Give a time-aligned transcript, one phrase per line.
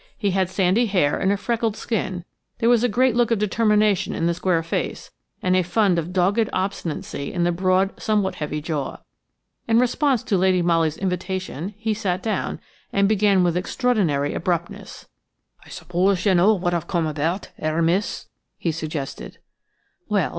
[0.17, 2.25] He had sandy hair and a freckled skin;
[2.57, 5.11] there was a great look of determination in the square face
[5.43, 8.97] and a fund of dogged obstinacy in the broad, somewhat heavy jaw.
[9.67, 12.59] In response to Lady Molly's invitation he sat down
[12.91, 15.07] and began with extraordinary abruptness:
[15.63, 18.27] "I suppose you know what I have come about–er–miss?"
[18.57, 19.37] he suggested.
[20.09, 20.29] "Well!"